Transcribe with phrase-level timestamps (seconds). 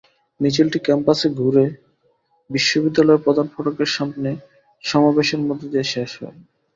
[0.39, 1.65] মিছিলটি ক্যাম্পাস ঘুরে
[2.49, 4.29] বিশ্ববিদ্যালয়ের প্রধান ফটকের সামনে
[4.83, 6.37] সমাবেশের মধ্য দিয়ে শেষ হয়।